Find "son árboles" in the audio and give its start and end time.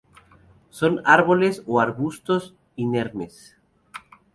0.79-1.61